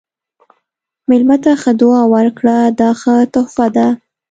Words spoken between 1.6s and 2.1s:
ښه دعا